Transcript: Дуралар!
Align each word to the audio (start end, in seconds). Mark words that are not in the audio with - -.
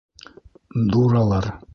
Дуралар! 0.91 1.49